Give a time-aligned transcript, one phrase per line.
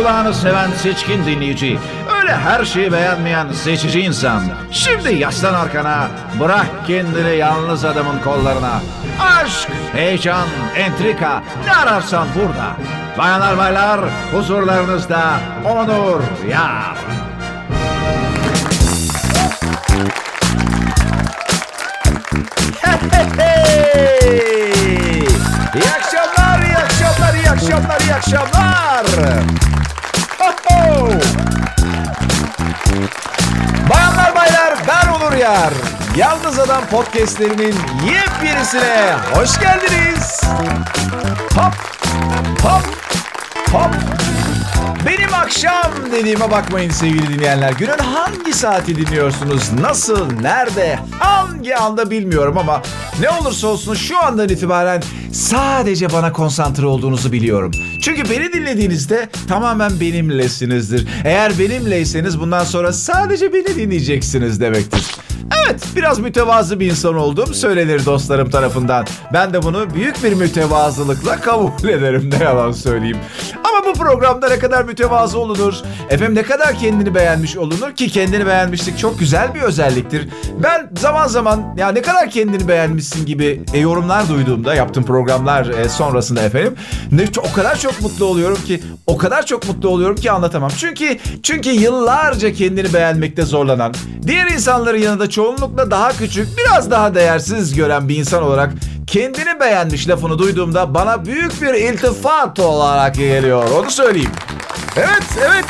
[0.00, 1.78] kulağını seven seçkin dinleyici.
[2.20, 4.42] Öyle her şeyi beğenmeyen seçici insan.
[4.72, 6.08] Şimdi yaslan arkana,
[6.40, 8.80] bırak kendini yalnız adamın kollarına.
[9.20, 12.76] Aşk, heyecan, entrika ne ararsan burada.
[13.18, 14.00] Bayanlar baylar
[14.32, 15.22] huzurlarınızda
[15.64, 16.96] Onur Yar.
[23.38, 23.80] Hey!
[25.74, 26.09] İyi akşamlar, iyi
[27.20, 29.06] akşamlar, iyi akşamlar, iyi akşamlar.
[33.90, 35.72] Bayanlar baylar ben Onur Yar.
[36.16, 37.74] Yalnız Adam podcastlerinin
[38.06, 40.42] yepyenisine hoş geldiniz.
[41.54, 41.74] Hop,
[42.62, 42.84] hop,
[43.72, 43.90] hop.
[45.06, 47.72] Benim akşam dediğime bakmayın sevgili dinleyenler.
[47.72, 49.72] Günün hangi saati dinliyorsunuz?
[49.80, 52.82] Nasıl, nerede, hangi anda bilmiyorum ama
[53.20, 55.02] ne olursa olsun şu andan itibaren
[55.32, 57.70] sadece bana konsantre olduğunuzu biliyorum.
[58.02, 61.08] Çünkü beni dinlediğinizde tamamen benimlesinizdir.
[61.24, 65.06] Eğer benimleyseniz bundan sonra sadece beni dinleyeceksiniz demektir.
[65.70, 69.06] Evet, biraz mütevazı bir insan olduğum söylenir dostlarım tarafından.
[69.32, 73.18] Ben de bunu büyük bir mütevazılıkla kabul ederim ne yalan söyleyeyim.
[73.90, 75.74] Bu programda ne kadar mütevazı olunur,
[76.10, 80.28] efendim ne kadar kendini beğenmiş olunur ki kendini beğenmişlik çok güzel bir özelliktir.
[80.62, 85.88] Ben zaman zaman ya ne kadar kendini beğenmişsin gibi e, yorumlar duyduğumda yaptığım programlar e,
[85.88, 86.74] sonrasında efendim
[87.12, 90.70] ne o kadar çok mutlu oluyorum ki o kadar çok mutlu oluyorum ki anlatamam.
[90.76, 93.94] Çünkü çünkü yıllarca kendini beğenmekte zorlanan,
[94.26, 98.72] diğer insanların yanında çoğunlukla daha küçük, biraz daha değersiz gören bir insan olarak
[99.10, 103.70] kendini beğenmiş lafını duyduğumda bana büyük bir iltifat olarak geliyor.
[103.70, 104.32] Onu söyleyeyim.
[104.96, 105.64] Evet, evet.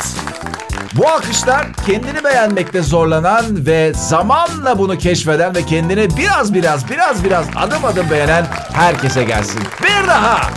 [0.93, 7.45] Bu akışlar kendini beğenmekte zorlanan ve zamanla bunu keşfeden ve kendini biraz biraz biraz biraz
[7.55, 9.61] adım adım beğenen herkese gelsin.
[9.83, 10.49] Bir daha.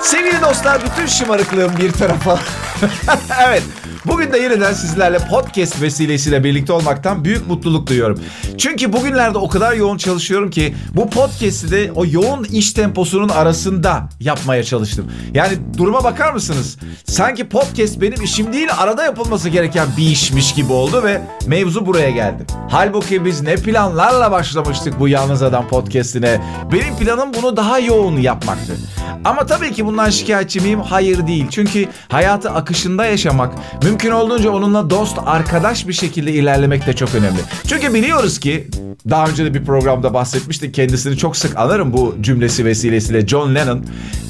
[0.00, 2.38] Sevgili dostlar bütün şımarıklığım bir tarafa.
[3.46, 3.62] evet.
[4.06, 8.20] Bugün de yeniden sizlerle podcast vesilesiyle birlikte olmaktan büyük mutluluk duyuyorum.
[8.58, 14.08] Çünkü bugünlerde o kadar yoğun çalışıyorum ki bu podcast'i de o yoğun iş temposunun arasında
[14.20, 15.12] yapmaya çalıştım.
[15.34, 16.78] Yani duruma bakar mısınız?
[17.04, 22.10] Sanki podcast benim işim değil arada yapılması gereken bir işmiş gibi oldu ve mevzu buraya
[22.10, 22.44] geldi.
[22.68, 26.40] Halbuki biz ne planlarla başlamıştık bu Yalnız Adam podcast'ine.
[26.72, 28.76] Benim planım bunu daha yoğun yapmaktı.
[29.24, 30.80] Ama tabii ki bundan şikayetçi miyim?
[30.80, 31.46] Hayır değil.
[31.50, 33.54] Çünkü hayatı akışında yaşamak,
[33.92, 37.40] mümkün olduğunca onunla dost, arkadaş bir şekilde ilerlemek de çok önemli.
[37.66, 38.68] Çünkü biliyoruz ki
[39.10, 40.74] daha önce de bir programda bahsetmiştik.
[40.74, 43.84] Kendisini çok sık anarım bu cümlesi vesilesiyle John Lennon.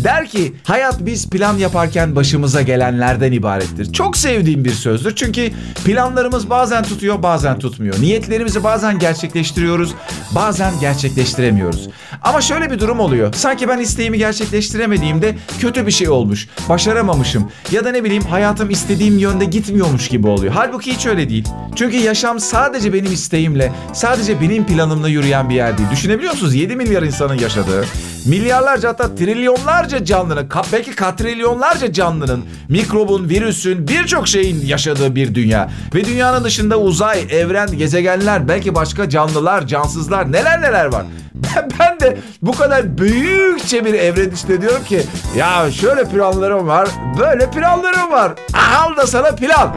[0.05, 3.93] Der ki hayat biz plan yaparken başımıza gelenlerden ibarettir.
[3.93, 5.17] Çok sevdiğim bir sözdür.
[5.17, 5.51] Çünkü
[5.85, 8.01] planlarımız bazen tutuyor bazen tutmuyor.
[8.01, 9.95] Niyetlerimizi bazen gerçekleştiriyoruz
[10.31, 11.89] bazen gerçekleştiremiyoruz.
[12.23, 13.33] Ama şöyle bir durum oluyor.
[13.35, 16.49] Sanki ben isteğimi gerçekleştiremediğimde kötü bir şey olmuş.
[16.69, 17.51] Başaramamışım.
[17.73, 20.53] Ya da ne bileyim hayatım istediğim yönde gitmiyormuş gibi oluyor.
[20.57, 21.49] Halbuki hiç öyle değil.
[21.77, 25.89] Çünkü yaşam sadece benim isteğimle, sadece benim planımla yürüyen bir yer değil.
[25.91, 26.55] Düşünebiliyor musunuz?
[26.55, 27.85] 7 milyar insanın yaşadığı,
[28.27, 35.71] milyarlarca hatta trilyonlarca canlının, belki katrilyonlarca canlının, mikrobun, virüsün, birçok şeyin yaşadığı bir dünya.
[35.95, 41.07] Ve dünyanın dışında uzay, evren, gezegenler, belki başka canlılar, cansızlar, neler neler var.
[41.35, 45.03] Ben, ben de bu kadar büyükçe bir evren işte diyorum ki
[45.37, 46.89] ya şöyle planlarım var,
[47.21, 48.33] böyle planlarım var.
[48.79, 49.75] Al da sana plan.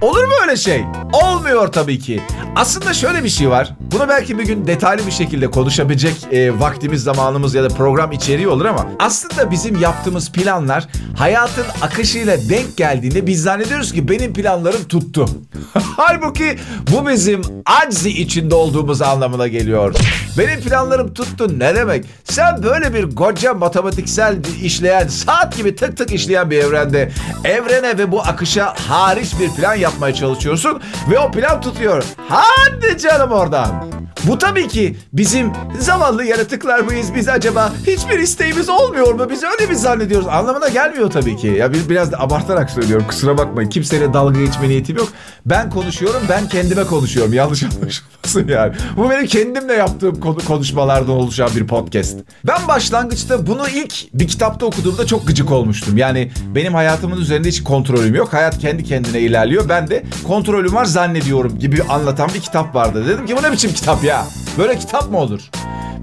[0.00, 0.84] Olur mu öyle şey?
[1.12, 2.20] Olmuyor tabii ki.
[2.56, 3.74] Aslında şöyle bir şey var.
[3.80, 8.48] Bunu belki bir gün detaylı bir şekilde konuşabilecek e, vaktimiz, zamanımız ya da program içeriği
[8.48, 14.84] olur ama aslında bizim yaptığımız planlar hayatın akışıyla denk geldiğinde biz zannediyoruz ki benim planlarım
[14.84, 15.28] tuttu.
[15.96, 16.58] Halbuki
[16.92, 19.94] bu bizim aczi içinde olduğumuz anlamına geliyor.
[20.38, 22.04] Benim planlarım tuttu ne demek?
[22.24, 27.10] Sen böyle bir koca matematiksel işleyen, saat gibi tık tık işleyen bir evrende
[27.44, 30.80] evrene ve bu akışa hariç bir plan yapmaya çalışıyorsun
[31.10, 32.04] ve o plan tutuyor.
[32.28, 33.90] Hadi canım oradan.
[34.24, 37.72] Bu tabii ki bizim zavallı yaratıklar mıyız biz acaba?
[37.86, 39.30] Hiçbir isteğimiz olmuyor mu?
[39.30, 40.28] Biz öyle mi zannediyoruz?
[40.28, 41.46] Anlamına gelmiyor tabii ki.
[41.46, 43.06] Ya bir, biraz da abartarak söylüyorum.
[43.08, 43.70] Kusura bakmayın.
[43.70, 45.08] Kimseyle dalga geçme niyetim yok.
[45.46, 47.32] Ben konuşuyorum, ben kendime konuşuyorum.
[47.32, 48.72] Yanlış anlaşılmasın yani.
[48.96, 52.18] Bu benim kendimle yaptığım konu, konuşmalardan oluşan bir podcast.
[52.46, 55.96] Ben başlangıçta bunu ilk bir kitapta okuduğumda çok gıcık olmuştum.
[55.96, 58.32] Yani benim hayatımın üzerinde hiç kontrolüm yok.
[58.32, 59.68] Hayat kendi kendine ilerliyor.
[59.68, 63.04] Ben de kontrolüm var zannediyorum gibi anlatan bir kitap vardı.
[63.08, 64.26] Dedim ki bu ne biçim kitap ya?
[64.58, 65.40] Böyle kitap mı olur?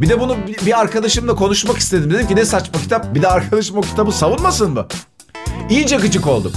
[0.02, 0.36] Bir de bunu
[0.66, 2.12] bir arkadaşımla konuşmak istedim.
[2.14, 3.16] Dedim ki ne saçma kitap.
[3.16, 4.88] Bir de arkadaşım o kitabı savunmasın mı?
[5.70, 6.52] İyice gıcık oldum.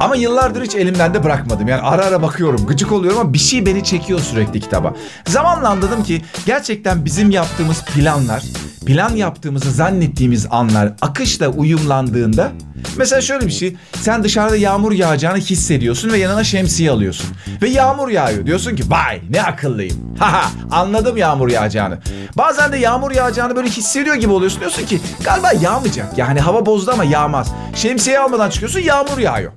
[0.00, 1.68] Ama yıllardır hiç elimden de bırakmadım.
[1.68, 4.94] Yani ara ara bakıyorum, gıcık oluyorum ama bir şey beni çekiyor sürekli kitaba.
[5.26, 8.42] Zamanla anladım ki gerçekten bizim yaptığımız planlar
[8.86, 12.52] plan yaptığımızı zannettiğimiz anlar akışla uyumlandığında
[12.96, 17.26] mesela şöyle bir şey sen dışarıda yağmur yağacağını hissediyorsun ve yanına şemsiye alıyorsun
[17.62, 21.98] ve yağmur yağıyor diyorsun ki vay ne akıllıyım haha anladım yağmur yağacağını
[22.38, 26.90] bazen de yağmur yağacağını böyle hissediyor gibi oluyorsun diyorsun ki galiba yağmayacak yani hava bozdu
[26.90, 29.52] ama yağmaz şemsiye almadan çıkıyorsun yağmur yağıyor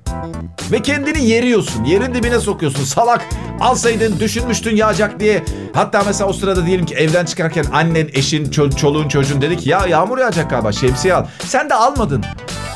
[0.72, 1.84] ve kendini yeriyorsun.
[1.84, 2.84] Yerin dibine sokuyorsun.
[2.84, 3.24] Salak
[3.60, 5.44] alsaydın düşünmüştün yağacak diye.
[5.72, 9.70] Hatta mesela o sırada diyelim ki evden çıkarken annen, eşin, ço- çoluğun, çocuğun dedi ki
[9.70, 11.26] ya yağmur yağacak galiba şemsiye al.
[11.46, 12.24] Sen de almadın.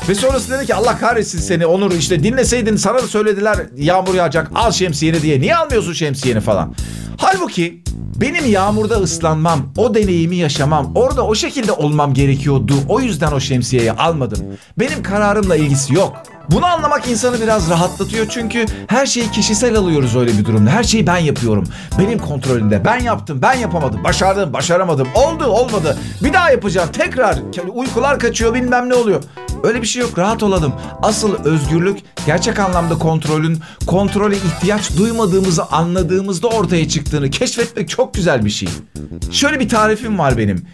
[0.09, 4.51] Ve sonrası dedi ki Allah kahretsin seni Onur işte dinleseydin sana da söylediler yağmur yağacak
[4.55, 5.41] al şemsiyeni diye.
[5.41, 6.75] Niye almıyorsun şemsiyeni falan.
[7.17, 7.83] Halbuki
[8.15, 12.73] benim yağmurda ıslanmam, o deneyimi yaşamam, orada o şekilde olmam gerekiyordu.
[12.89, 14.39] O yüzden o şemsiyeyi almadım.
[14.79, 16.13] Benim kararımla ilgisi yok.
[16.51, 20.69] Bunu anlamak insanı biraz rahatlatıyor çünkü her şeyi kişisel alıyoruz öyle bir durumda.
[20.69, 21.63] Her şeyi ben yapıyorum.
[21.99, 22.85] Benim kontrolümde.
[22.85, 24.03] Ben yaptım, ben yapamadım.
[24.03, 25.07] Başardım, başaramadım.
[25.15, 25.97] Oldu, olmadı.
[26.23, 26.89] Bir daha yapacağım.
[26.93, 27.37] Tekrar
[27.73, 29.23] uykular kaçıyor, bilmem ne oluyor.
[29.65, 30.17] Öyle bir şey yok.
[30.17, 30.73] Rahat olalım.
[31.01, 38.49] Asıl özgürlük gerçek anlamda kontrolün kontrole ihtiyaç duymadığımızı anladığımızda ortaya çıktığını keşfetmek çok güzel bir
[38.49, 38.69] şey.
[39.31, 40.65] Şöyle bir tarifim var benim.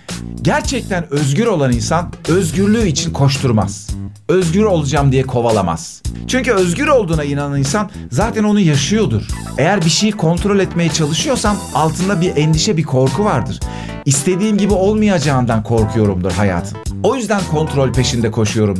[0.41, 3.87] Gerçekten özgür olan insan özgürlüğü için koşturmaz.
[4.29, 6.01] Özgür olacağım diye kovalamaz.
[6.27, 9.27] Çünkü özgür olduğuna inanan insan zaten onu yaşıyordur.
[9.57, 13.59] Eğer bir şeyi kontrol etmeye çalışıyorsam altında bir endişe, bir korku vardır.
[14.05, 16.77] İstediğim gibi olmayacağından korkuyorumdur hayatım.
[17.03, 18.31] O yüzden kontrol peşinde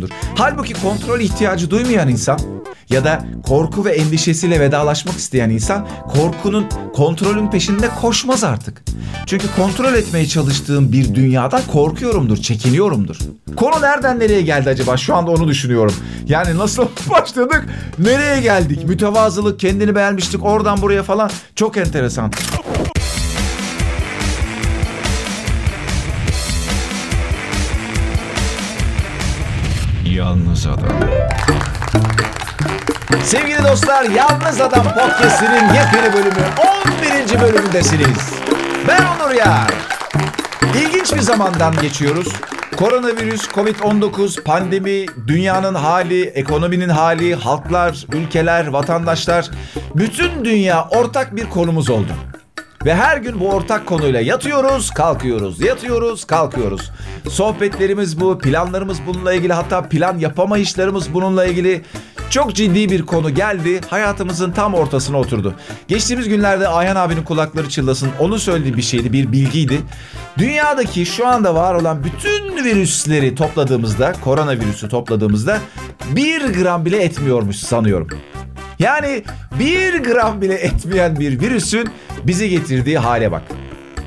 [0.02, 0.10] koşuyorumdur.
[0.38, 2.40] Halbuki kontrol ihtiyacı duymayan insan
[2.90, 6.66] ya da korku ve endişesiyle vedalaşmak isteyen insan korkunun,
[6.96, 8.84] kontrolün peşinde koşmaz artık.
[9.26, 13.18] Çünkü kontrol etmeye çalıştığım bir dünyadan korkuyorumdur, çekiniyorumdur.
[13.56, 14.98] Konu nereden nereye geldi acaba?
[14.98, 15.94] Şu anda onu düşünüyorum.
[16.28, 17.66] Yani nasıl başladık,
[18.00, 18.88] nereye geldik?
[18.88, 21.32] Mütevazılık, kendini beğenmiştik oradan buraya falan.
[21.56, 22.32] Çok enteresan.
[33.32, 36.46] Sevgili dostlar, Yalnız Adam Podcast'inin yepyeni bölümü
[37.30, 37.42] 11.
[37.42, 38.34] bölümündesiniz.
[38.88, 39.72] Ben Onur Yar.
[40.76, 42.28] İlginç bir zamandan geçiyoruz.
[42.78, 49.50] Koronavirüs, Covid-19, pandemi, dünyanın hali, ekonominin hali, halklar, ülkeler, vatandaşlar,
[49.96, 52.12] bütün dünya ortak bir konumuz oldu.
[52.86, 56.92] Ve her gün bu ortak konuyla yatıyoruz, kalkıyoruz, yatıyoruz, kalkıyoruz.
[57.30, 61.82] Sohbetlerimiz bu, planlarımız bununla ilgili, hatta plan yapamayışlarımız bununla ilgili.
[62.32, 65.56] Çok ciddi bir konu geldi, hayatımızın tam ortasına oturdu.
[65.88, 69.82] Geçtiğimiz günlerde Ayhan abinin kulakları çıllasın, onun söylediği bir şeydi, bir bilgiydi.
[70.38, 75.60] Dünyadaki şu anda var olan bütün virüsleri topladığımızda, koronavirüsü topladığımızda
[76.10, 78.08] bir gram bile etmiyormuş sanıyorum.
[78.80, 79.24] Yani
[79.60, 81.90] bir gram bile etmeyen bir virüsün
[82.24, 83.44] bizi getirdiği hale bak.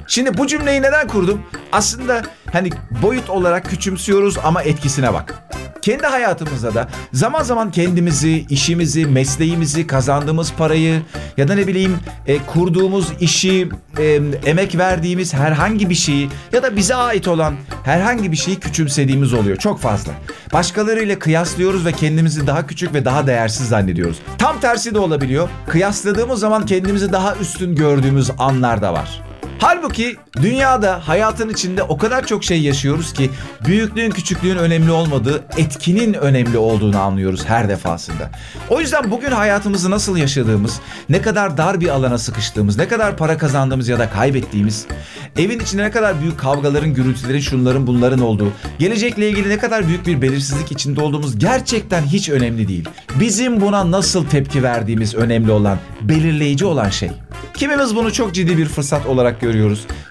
[0.07, 1.43] Şimdi bu cümleyi neden kurdum?
[1.73, 2.23] Aslında
[2.53, 2.71] hani
[3.03, 5.44] boyut olarak küçümsüyoruz ama etkisine bak.
[5.85, 11.03] Kendi hayatımızda da zaman zaman kendimizi, işimizi, mesleğimizi, kazandığımız parayı
[11.37, 16.77] ya da ne bileyim e, kurduğumuz işi, e, emek verdiğimiz herhangi bir şeyi ya da
[16.77, 17.55] bize ait olan
[17.85, 20.13] herhangi bir şeyi küçümsediğimiz oluyor çok fazla.
[20.53, 24.19] Başkalarıyla kıyaslıyoruz ve kendimizi daha küçük ve daha değersiz zannediyoruz.
[24.39, 25.49] Tam tersi de olabiliyor.
[25.69, 29.34] Kıyasladığımız zaman kendimizi daha üstün gördüğümüz anlar da var.
[29.59, 33.31] Halbuki dünyada hayatın içinde o kadar çok şey yaşıyoruz ki
[33.67, 38.31] büyüklüğün küçüklüğün önemli olmadığı, etkinin önemli olduğunu anlıyoruz her defasında.
[38.71, 43.39] O yüzden bugün hayatımızı nasıl yaşadığımız, ne kadar dar bir alana sıkıştığımız, ne kadar para
[43.39, 44.87] kazandığımız ya da kaybettiğimiz,
[45.37, 50.07] evin içinde ne kadar büyük kavgaların, gürültülerin, şunların bunların olduğu, gelecekle ilgili ne kadar büyük
[50.07, 52.89] bir belirsizlik içinde olduğumuz gerçekten hiç önemli değil.
[53.21, 57.11] Bizim buna nasıl tepki verdiğimiz önemli olan, belirleyici olan şey.
[57.55, 59.54] Kimimiz bunu çok ciddi bir fırsat olarak görüyoruz.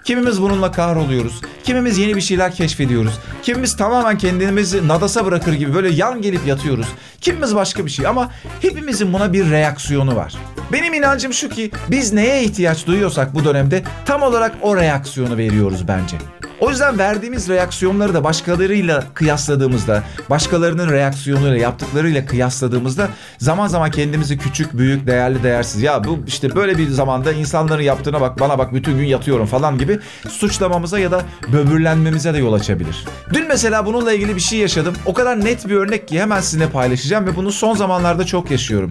[0.04, 1.40] Kimimiz bununla kahroluyoruz.
[1.64, 3.12] Kimimiz yeni bir şeyler keşfediyoruz.
[3.42, 6.86] Kimimiz tamamen kendimizi nadasa bırakır gibi böyle yan gelip yatıyoruz.
[7.20, 10.34] Kimimiz başka bir şey ama hepimizin buna bir reaksiyonu var.
[10.72, 15.88] Benim inancım şu ki biz neye ihtiyaç duyuyorsak bu dönemde tam olarak o reaksiyonu veriyoruz
[15.88, 16.16] bence.
[16.64, 24.78] O yüzden verdiğimiz reaksiyonları da başkalarıyla kıyasladığımızda, başkalarının reaksiyonuyla yaptıklarıyla kıyasladığımızda zaman zaman kendimizi küçük,
[24.78, 28.98] büyük, değerli, değersiz ya bu işte böyle bir zamanda insanların yaptığına bak bana bak bütün
[28.98, 33.04] gün yatıyorum falan gibi suçlamamıza ya da böbürlenmemize de yol açabilir.
[33.32, 34.94] Dün mesela bununla ilgili bir şey yaşadım.
[35.06, 38.90] O kadar net bir örnek ki hemen sizinle paylaşacağım ve bunu son zamanlarda çok yaşıyorum.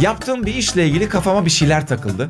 [0.00, 2.28] Yaptığım bir işle ilgili kafama bir şeyler takıldı.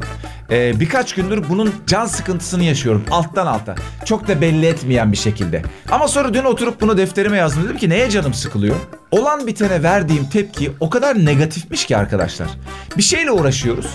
[0.50, 3.75] Ee, birkaç gündür bunun can sıkıntısını yaşıyorum alttan alta.
[4.04, 5.62] Çok da belli etmeyen bir şekilde.
[5.90, 7.64] Ama sonra dün oturup bunu defterime yazdım.
[7.64, 8.76] Dedim ki neye canım sıkılıyor?
[9.10, 12.48] Olan bitene verdiğim tepki o kadar negatifmiş ki arkadaşlar.
[12.96, 13.86] Bir şeyle uğraşıyoruz.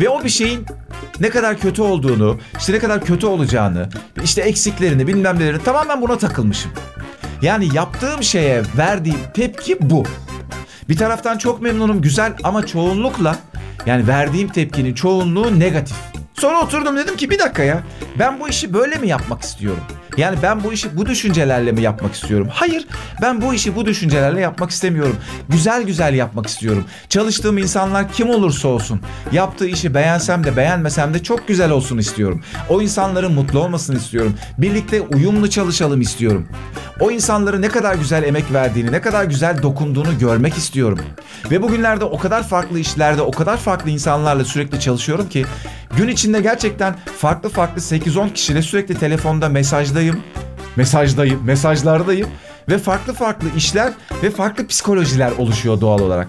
[0.00, 0.66] Ve o bir şeyin
[1.20, 3.88] ne kadar kötü olduğunu, işte ne kadar kötü olacağını,
[4.24, 6.70] işte eksiklerini, bilmem nelerini tamamen buna takılmışım.
[7.42, 10.04] Yani yaptığım şeye verdiğim tepki bu.
[10.88, 13.36] Bir taraftan çok memnunum, güzel ama çoğunlukla
[13.86, 15.96] yani verdiğim tepkinin çoğunluğu negatif.
[16.34, 17.82] Sonra oturdum dedim ki bir dakika ya
[18.18, 19.82] ben bu işi böyle mi yapmak istiyorum?
[20.16, 22.48] Yani ben bu işi bu düşüncelerle mi yapmak istiyorum?
[22.50, 22.86] Hayır
[23.22, 25.16] ben bu işi bu düşüncelerle yapmak istemiyorum.
[25.48, 26.84] Güzel güzel yapmak istiyorum.
[27.08, 29.00] Çalıştığım insanlar kim olursa olsun
[29.32, 32.42] yaptığı işi beğensem de beğenmesem de çok güzel olsun istiyorum.
[32.68, 34.34] O insanların mutlu olmasını istiyorum.
[34.58, 36.48] Birlikte uyumlu çalışalım istiyorum.
[37.00, 40.98] O insanların ne kadar güzel emek verdiğini, ne kadar güzel dokunduğunu görmek istiyorum.
[41.50, 45.44] Ve bugünlerde o kadar farklı işlerde, o kadar farklı insanlarla sürekli çalışıyorum ki
[45.96, 50.20] gün içinde gerçekten farklı farklı 8-10 kişiyle sürekli telefonda mesajdayım.
[50.76, 52.28] Mesajdayım, mesajlardayım
[52.68, 56.28] ve farklı farklı işler ve farklı psikolojiler oluşuyor doğal olarak.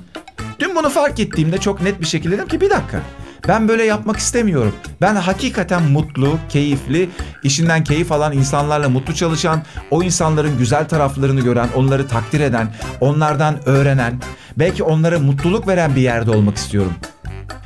[0.59, 3.01] Dün bunu fark ettiğimde çok net bir şekilde dedim ki bir dakika.
[3.47, 4.73] Ben böyle yapmak istemiyorum.
[5.01, 7.09] Ben hakikaten mutlu, keyifli,
[7.43, 12.67] işinden keyif alan insanlarla mutlu çalışan, o insanların güzel taraflarını gören, onları takdir eden,
[13.01, 14.21] onlardan öğrenen,
[14.57, 16.93] belki onlara mutluluk veren bir yerde olmak istiyorum.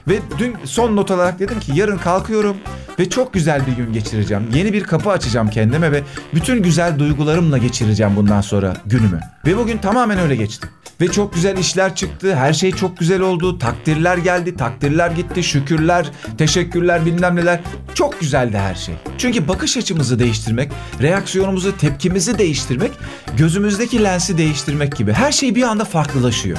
[0.08, 2.58] Ve dün son not olarak dedim ki yarın kalkıyorum
[3.00, 4.48] ve çok güzel bir gün geçireceğim.
[4.54, 6.04] Yeni bir kapı açacağım kendime ve
[6.34, 9.20] bütün güzel duygularımla geçireceğim bundan sonra günümü.
[9.46, 10.68] Ve bugün tamamen öyle geçti.
[11.02, 12.36] Ve çok güzel işler çıktı.
[12.36, 13.60] Her şey çok güzel oldu.
[13.60, 17.60] Takdirler geldi, takdirler gitti, şükürler, teşekkürler bilmem neler.
[17.96, 18.96] Çok güzeldi her şey.
[19.18, 22.92] Çünkü bakış açımızı değiştirmek, reaksiyonumuzu, tepkimizi değiştirmek,
[23.38, 25.14] gözümüzdeki lensi değiştirmek gibi.
[25.14, 26.58] Her şey bir anda farklılaşıyor.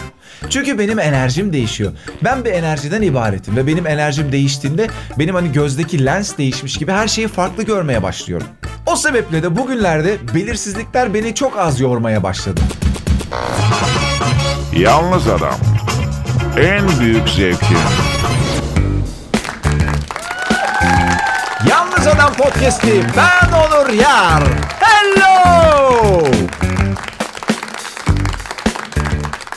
[0.51, 1.93] Çünkü benim enerjim değişiyor.
[2.25, 7.09] Ben bir enerjiden ibaretim ve benim enerjim değiştiğinde benim hani gözdeki lens değişmiş gibi her
[7.09, 8.47] şeyi farklı görmeye başlıyorum.
[8.87, 12.61] O sebeple de bugünlerde belirsizlikler beni çok az yormaya başladı.
[14.73, 15.55] Yalnız Adam.
[16.61, 17.79] En büyük zevkin.
[21.69, 24.43] Yalnız Adam Podcast'i ben Onur Yar.
[24.81, 26.23] Hello!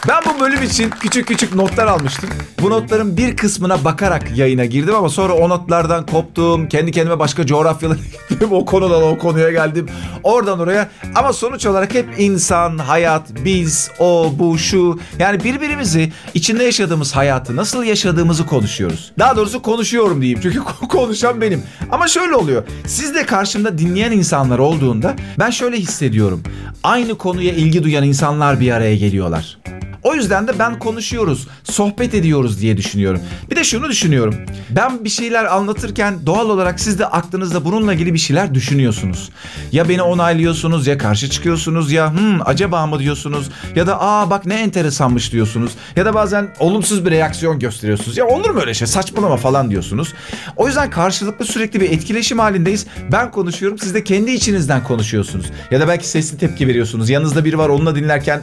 [0.08, 2.30] Ben bu bölüm için küçük küçük notlar almıştım.
[2.62, 6.68] Bu notların bir kısmına bakarak yayına girdim ama sonra o notlardan koptum.
[6.70, 8.50] Kendi kendime başka coğrafyalara gittim.
[8.52, 9.88] O konudan o konuya geldim.
[10.24, 10.90] Oradan oraya.
[11.16, 15.00] Ama sonuç olarak hep insan, hayat, biz, o, bu, şu.
[15.20, 19.12] Yani birbirimizi içinde yaşadığımız hayatı nasıl yaşadığımızı konuşuyoruz.
[19.20, 20.40] Daha doğrusu konuşuyorum diyeyim.
[20.44, 21.64] Çünkü konuşan benim.
[21.92, 22.64] Ama şöyle oluyor.
[22.88, 26.44] Siz de karşımda dinleyen insanlar olduğunda ben şöyle hissediyorum.
[26.84, 29.58] Aynı konuya ilgi duyan insanlar bir araya geliyorlar.
[30.04, 33.22] O yüzden de ben konuşuyoruz, sohbet ediyoruz diye düşünüyorum.
[33.52, 34.36] Bir de şunu düşünüyorum.
[34.70, 39.30] Ben bir şeyler anlatırken doğal olarak siz de aklınızda bununla ilgili bir şeyler düşünüyorsunuz.
[39.72, 44.46] Ya beni onaylıyorsunuz ya karşı çıkıyorsunuz ya hmm, acaba mı diyorsunuz ya da aa bak
[44.46, 48.18] ne enteresanmış diyorsunuz ya da bazen olumsuz bir reaksiyon gösteriyorsunuz.
[48.18, 50.14] Ya olur mu öyle şey saçmalama falan diyorsunuz.
[50.56, 52.88] O yüzden karşılıklı sürekli bir etkileşim halindeyiz.
[53.12, 55.46] Ben konuşuyorum siz de kendi içinizden konuşuyorsunuz.
[55.72, 57.10] Ya da belki sesli tepki veriyorsunuz.
[57.10, 58.42] Yanınızda biri var onunla dinlerken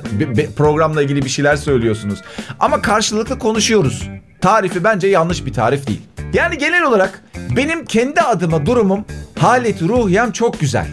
[0.56, 2.18] programla ilgili bir şeyler söylüyorsunuz.
[2.60, 4.08] Ama karşılıklı konuşuyoruz.
[4.40, 6.00] Tarifi bence yanlış bir tarif değil.
[6.32, 7.22] Yani genel olarak
[7.56, 9.04] benim kendi adıma durumum,
[9.38, 10.86] haleti ruhiyem çok güzel.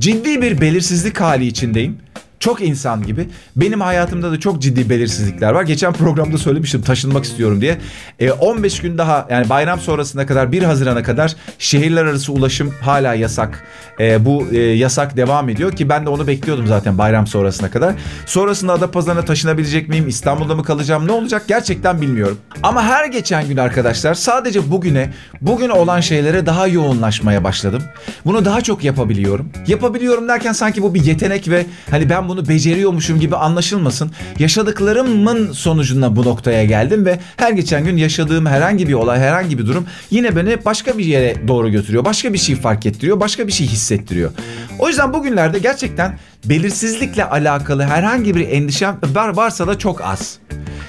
[0.00, 1.98] Ciddi bir belirsizlik hali içindeyim.
[2.42, 3.28] Çok insan gibi.
[3.56, 5.62] Benim hayatımda da çok ciddi belirsizlikler var.
[5.62, 7.78] Geçen programda söylemiştim taşınmak istiyorum diye.
[8.18, 13.14] E, 15 gün daha yani bayram sonrasına kadar 1 Haziran'a kadar şehirler arası ulaşım hala
[13.14, 13.64] yasak.
[14.00, 17.94] E, bu e, yasak devam ediyor ki ben de onu bekliyordum zaten bayram sonrasına kadar.
[18.26, 20.08] Sonrasında Adapazarı'na taşınabilecek miyim?
[20.08, 21.06] İstanbul'da mı kalacağım?
[21.06, 21.44] Ne olacak?
[21.48, 22.38] Gerçekten bilmiyorum.
[22.62, 27.82] Ama her geçen gün arkadaşlar sadece bugüne, bugün olan şeylere daha yoğunlaşmaya başladım.
[28.24, 29.48] Bunu daha çok yapabiliyorum.
[29.66, 34.10] Yapabiliyorum derken sanki bu bir yetenek ve hani ben bunu beceriyormuşum gibi anlaşılmasın.
[34.38, 39.66] Yaşadıklarımın sonucunda bu noktaya geldim ve her geçen gün yaşadığım herhangi bir olay, herhangi bir
[39.66, 42.04] durum yine beni başka bir yere doğru götürüyor.
[42.04, 44.30] Başka bir şey fark ettiriyor, başka bir şey hissettiriyor.
[44.78, 50.38] O yüzden bugünlerde gerçekten belirsizlikle alakalı herhangi bir endişem var varsa da çok az.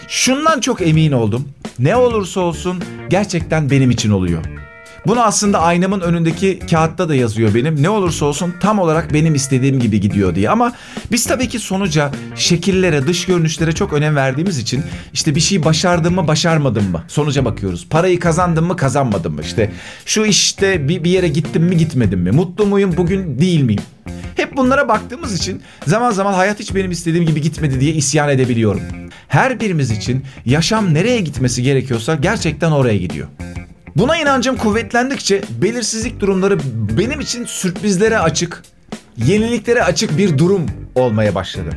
[0.07, 1.49] Şundan çok emin oldum.
[1.79, 4.62] Ne olursa olsun gerçekten benim için oluyor.
[5.07, 7.83] Bunu aslında aynamın önündeki kağıtta da yazıyor benim.
[7.83, 10.49] Ne olursa olsun tam olarak benim istediğim gibi gidiyor diye.
[10.49, 10.73] Ama
[11.11, 14.83] biz tabii ki sonuca, şekillere, dış görünüşlere çok önem verdiğimiz için
[15.13, 17.03] işte bir şey başardım mı, başarmadım mı?
[17.07, 17.87] Sonuca bakıyoruz.
[17.89, 19.41] Parayı kazandım mı, kazanmadım mı?
[19.41, 19.71] İşte
[20.05, 22.31] şu işte bir, bir yere gittim mi, gitmedim mi?
[22.31, 23.81] Mutlu muyum, bugün değil miyim?
[24.35, 28.81] Hep bunlara baktığımız için zaman zaman hayat hiç benim istediğim gibi gitmedi diye isyan edebiliyorum.
[29.27, 33.27] Her birimiz için yaşam nereye gitmesi gerekiyorsa gerçekten oraya gidiyor.
[33.95, 36.59] Buna inancım kuvvetlendikçe belirsizlik durumları
[36.97, 38.63] benim için sürprizlere açık,
[39.17, 41.69] yeniliklere açık bir durum olmaya başladı.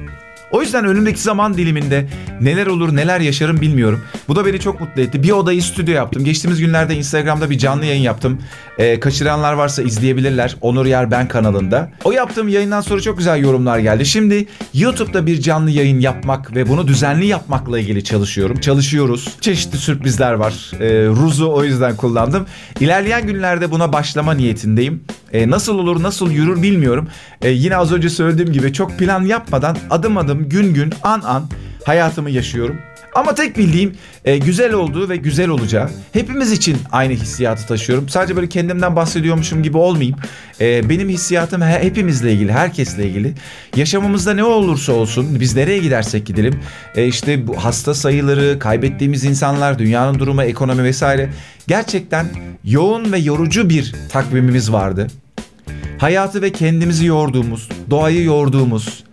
[0.50, 2.06] O yüzden önümdeki zaman diliminde
[2.40, 4.00] neler olur neler yaşarım bilmiyorum.
[4.28, 5.22] Bu da beni çok mutlu etti.
[5.22, 6.24] Bir odayı stüdyo yaptım.
[6.24, 8.42] Geçtiğimiz günlerde Instagram'da bir canlı yayın yaptım.
[8.78, 10.56] Ee, kaçıranlar varsa izleyebilirler.
[10.60, 11.90] Onur Yer Ben kanalında.
[12.04, 14.06] O yaptığım yayından sonra çok güzel yorumlar geldi.
[14.06, 18.60] Şimdi YouTube'da bir canlı yayın yapmak ve bunu düzenli yapmakla ilgili çalışıyorum.
[18.60, 19.28] Çalışıyoruz.
[19.40, 20.54] Çeşitli sürprizler var.
[20.80, 22.46] Ee, Ruz'u o yüzden kullandım.
[22.80, 25.04] İlerleyen günlerde buna başlama niyetindeyim.
[25.32, 27.08] Ee, nasıl olur nasıl yürür bilmiyorum.
[27.42, 31.44] Ee, yine az önce söylediğim gibi çok plan yapmadan adım adım gün gün an an
[31.84, 32.76] hayatımı yaşıyorum.
[33.16, 33.94] Ama tek bildiğim
[34.24, 35.90] e, güzel olduğu ve güzel olacağı.
[36.12, 38.08] Hepimiz için aynı hissiyatı taşıyorum.
[38.08, 40.16] Sadece böyle kendimden bahsediyormuşum gibi olmayayım.
[40.60, 43.34] E, benim hissiyatım he, hepimizle ilgili, herkesle ilgili.
[43.76, 46.60] Yaşamımızda ne olursa olsun, biz nereye gidersek gidelim.
[46.96, 51.30] E, işte bu hasta sayıları, kaybettiğimiz insanlar, dünyanın durumu, ekonomi vesaire.
[51.66, 52.26] Gerçekten
[52.64, 55.06] yoğun ve yorucu bir takvimimiz vardı.
[55.98, 59.04] Hayatı ve kendimizi yorduğumuz, doğayı yorduğumuz,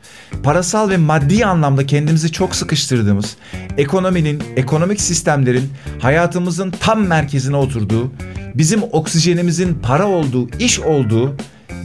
[0.44, 3.38] parasal ve maddi anlamda kendimizi çok sıkıştırdığımız,
[3.78, 8.12] ekonominin, ekonomik sistemlerin hayatımızın tam merkezine oturduğu,
[8.56, 11.36] bizim oksijenimizin para olduğu, iş olduğu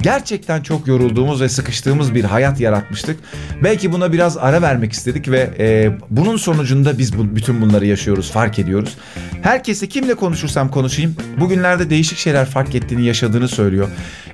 [0.02, 3.20] gerçekten çok yorulduğumuz ve sıkıştığımız bir hayat yaratmıştık.
[3.64, 8.30] Belki buna biraz ara vermek istedik ve e, bunun sonucunda biz bu, bütün bunları yaşıyoruz,
[8.30, 8.96] fark ediyoruz.
[9.42, 13.88] Herkese kimle konuşursam konuşayım, bugünlerde değişik şeyler fark ettiğini, yaşadığını söylüyor.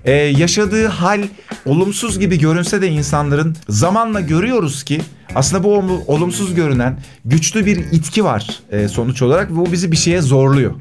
[0.04, 1.23] E, yaşadığı hal
[1.66, 5.00] olumsuz gibi görünse de insanların zamanla görüyoruz ki
[5.35, 9.97] aslında bu olumsuz görünen güçlü bir itki var e, sonuç olarak ve bu bizi bir
[9.97, 10.75] şeye zorluyor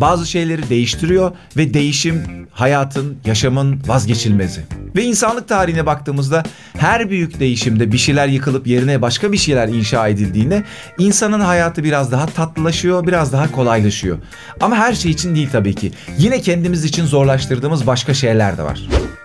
[0.00, 4.60] bazı şeyleri değiştiriyor ve değişim hayatın, yaşamın vazgeçilmezi.
[4.96, 6.42] Ve insanlık tarihine baktığımızda
[6.78, 10.62] her büyük değişimde bir şeyler yıkılıp yerine başka bir şeyler inşa edildiğinde
[10.98, 14.18] insanın hayatı biraz daha tatlılaşıyor, biraz daha kolaylaşıyor.
[14.60, 15.92] Ama her şey için değil tabii ki.
[16.18, 18.80] Yine kendimiz için zorlaştırdığımız başka şeyler de var.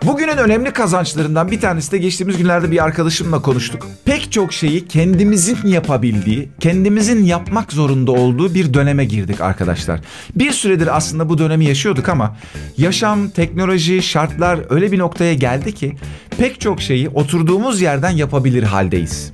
[0.06, 3.88] Bugünün önemli kazançlarından bir tanesi de geçtiğimiz günlerde bir arkadaşımla konuştuk.
[4.06, 10.00] Pek çok şeyi kendimizin yapabildiği, kendimizin yapmak zorunda olduğu bir döneme girdik arkadaşlar.
[10.36, 12.38] Bir süredir aslında bu dönemi yaşıyorduk ama
[12.78, 15.96] yaşam, teknoloji, şartlar öyle bir noktaya geldi ki
[16.38, 19.32] pek çok şeyi oturduğumuz yerden yapabilir haldeyiz.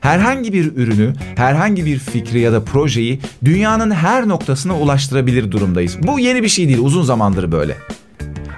[0.00, 5.98] Herhangi bir ürünü, herhangi bir fikri ya da projeyi dünyanın her noktasına ulaştırabilir durumdayız.
[6.02, 7.76] Bu yeni bir şey değil, uzun zamandır böyle.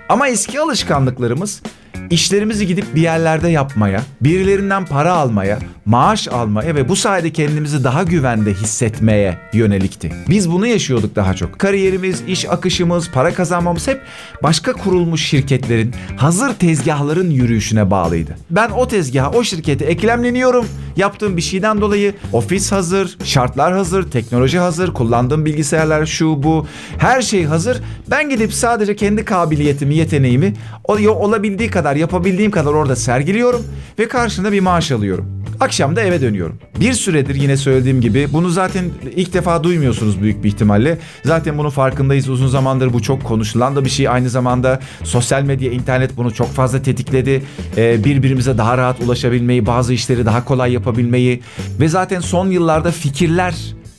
[0.09, 1.63] Ama eski alışkanlıklarımız
[2.11, 8.03] işlerimizi gidip bir yerlerde yapmaya, birilerinden para almaya, maaş almaya ve bu sayede kendimizi daha
[8.03, 10.13] güvende hissetmeye yönelikti.
[10.29, 11.59] Biz bunu yaşıyorduk daha çok.
[11.59, 14.01] Kariyerimiz, iş akışımız, para kazanmamız hep
[14.43, 18.37] başka kurulmuş şirketlerin, hazır tezgahların yürüyüşüne bağlıydı.
[18.51, 20.67] Ben o tezgaha, o şirkete eklemleniyorum.
[20.97, 26.67] Yaptığım bir şeyden dolayı ofis hazır, şartlar hazır, teknoloji hazır, kullandığım bilgisayarlar şu bu,
[26.99, 27.83] her şey hazır.
[28.11, 33.65] Ben gidip sadece kendi kabiliyetimi, yeteneğimi olabildiği kadar, yapabildiğim kadar orada sergiliyorum
[33.99, 35.39] ve karşında bir maaş alıyorum.
[35.61, 36.59] Akşam da eve dönüyorum.
[36.81, 38.85] Bir süredir yine söylediğim gibi bunu zaten
[39.17, 40.99] ilk defa duymuyorsunuz büyük bir ihtimalle.
[41.25, 42.29] Zaten bunun farkındayız.
[42.29, 44.09] Uzun zamandır bu çok konuşulan da bir şey.
[44.09, 47.43] Aynı zamanda sosyal medya, internet bunu çok fazla tetikledi.
[47.77, 51.43] Ee, birbirimize daha rahat ulaşabilmeyi, bazı işleri daha kolay yapabilmeyi
[51.81, 53.55] ve zaten son yıllarda fikirler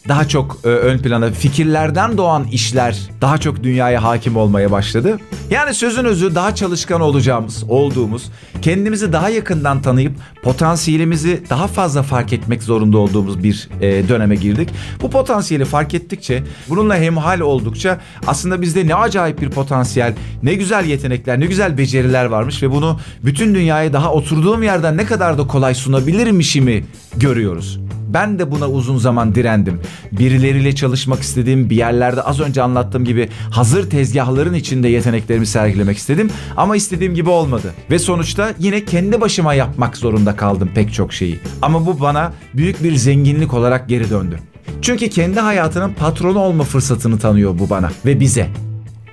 [0.09, 5.19] daha çok e, ön plana fikirlerden doğan işler daha çok dünyaya hakim olmaya başladı.
[5.49, 12.33] Yani sözün özü daha çalışkan olacağımız, olduğumuz, kendimizi daha yakından tanıyıp potansiyelimizi daha fazla fark
[12.33, 14.69] etmek zorunda olduğumuz bir e, döneme girdik.
[15.01, 20.85] Bu potansiyeli fark ettikçe, bununla hemhal oldukça aslında bizde ne acayip bir potansiyel, ne güzel
[20.85, 25.47] yetenekler, ne güzel beceriler varmış ve bunu bütün dünyaya daha oturduğum yerden ne kadar da
[25.47, 26.83] kolay sunabilirmişimi
[27.17, 27.79] görüyoruz.
[28.13, 29.79] Ben de buna uzun zaman direndim.
[30.11, 31.69] Birileriyle çalışmak istedim.
[31.69, 36.29] Bir yerlerde az önce anlattığım gibi hazır tezgahların içinde yeteneklerimi sergilemek istedim.
[36.57, 37.73] Ama istediğim gibi olmadı.
[37.91, 41.39] Ve sonuçta yine kendi başıma yapmak zorunda kaldım pek çok şeyi.
[41.61, 44.39] Ama bu bana büyük bir zenginlik olarak geri döndü.
[44.81, 48.68] Çünkü kendi hayatının patronu olma fırsatını tanıyor bu bana ve bize.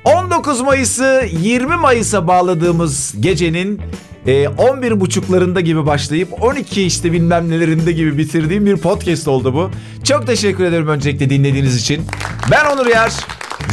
[0.07, 3.81] 19 Mayıs'ı 20 Mayıs'a bağladığımız gecenin
[4.27, 9.71] e, 11 buçuklarında gibi başlayıp 12 işte bilmem nelerinde gibi bitirdiğim bir podcast oldu bu.
[10.05, 12.07] Çok teşekkür ederim öncelikle dinlediğiniz için.
[12.51, 13.13] Ben Onur Yer.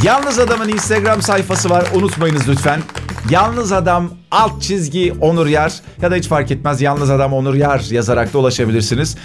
[0.02, 2.80] Yalnız Adam'ın Instagram sayfası var unutmayınız lütfen.
[3.30, 7.80] Yalnız Adam alt çizgi Onur Yar ya da hiç fark etmez Yalnız Adam Onur Yar
[7.90, 9.16] yazarak da ulaşabilirsiniz.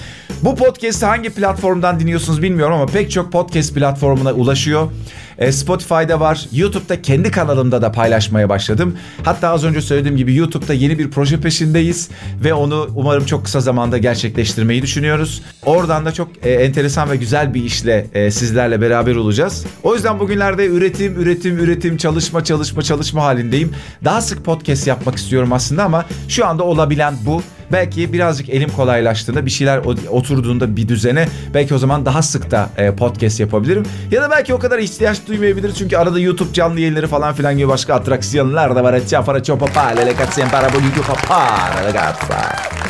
[0.42, 4.92] Bu podcast hangi platformdan dinliyorsunuz bilmiyorum ama pek çok podcast platformuna ulaşıyor.
[5.40, 6.46] E, Spotify'da var.
[6.52, 8.98] YouTube'da kendi kanalımda da paylaşmaya başladım.
[9.24, 12.10] Hatta az önce söylediğim gibi YouTube'da yeni bir proje peşindeyiz
[12.44, 15.42] ve onu umarım çok kısa zamanda gerçekleştirmeyi düşünüyoruz.
[15.66, 19.66] Oradan da çok e, enteresan ve güzel bir işle e, sizlerle beraber olacağız.
[19.84, 23.72] O yüzden bugünlerde üretim, üretim, üretim, çalışma, çalışma, çalışma halindeyim.
[24.06, 27.42] Daha sık podcast yapmak istiyorum aslında ama şu anda olabilen bu.
[27.72, 29.78] belki birazcık elim kolaylaştığında bir şeyler
[30.10, 33.86] oturduğunda bir düzene belki o zaman daha sık da e, podcast yapabilirim.
[34.12, 37.68] Ya da belki o kadar ihtiyaç duymayabilir çünkü arada YouTube canlı yayınları falan filan gibi
[37.68, 39.00] başka atraksiyonlar da var.
[39.08, 42.89] Ciafara çopa pale le cazzi para YouTube para.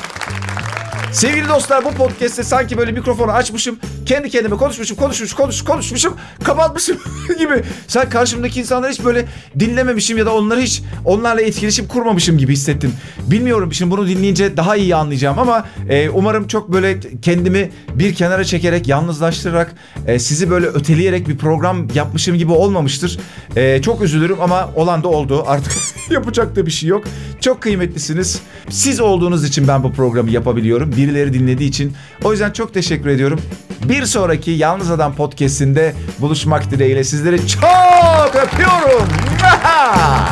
[1.11, 3.79] Sevgili dostlar bu podcast'te sanki böyle mikrofonu açmışım.
[4.05, 6.97] Kendi kendime konuşmuşum, konuşmuş, konuş, konuşmuşum, kapatmışım
[7.39, 7.63] gibi.
[7.87, 9.25] Sen karşımdaki insanları hiç böyle
[9.59, 12.93] dinlememişim ya da onları hiç onlarla etkileşim kurmamışım gibi hissettim.
[13.19, 18.43] Bilmiyorum şimdi bunu dinleyince daha iyi anlayacağım ama e, umarım çok böyle kendimi bir kenara
[18.43, 19.75] çekerek, yalnızlaştırarak,
[20.07, 23.19] e, sizi böyle öteleyerek bir program yapmışım gibi olmamıştır.
[23.55, 25.43] E, çok üzülürüm ama olan da oldu.
[25.47, 25.73] Artık
[26.09, 27.03] yapacak da bir şey yok.
[27.41, 28.41] Çok kıymetlisiniz.
[28.69, 31.93] Siz olduğunuz için ben bu programı yapabiliyorum birileri dinlediği için.
[32.23, 33.41] O yüzden çok teşekkür ediyorum.
[33.83, 39.07] Bir sonraki Yalnız Adam podcast'inde buluşmak dileğiyle sizleri çok öpüyorum.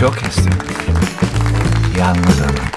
[0.00, 0.52] Çok istedim.
[1.98, 2.67] Yalnız adam.